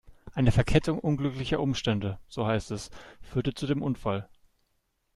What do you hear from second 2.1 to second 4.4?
so heißt es, führte zu dem Unfall.